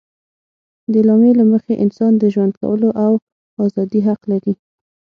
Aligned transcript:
د 0.91 0.93
اعلامیې 1.01 1.31
له 1.39 1.45
مخې 1.51 1.73
انسان 1.83 2.11
د 2.17 2.23
ژوند 2.33 2.53
کولو 2.61 2.89
او 3.03 3.11
ازادي 3.65 4.01
حق 4.07 4.21
لري. 4.31 4.53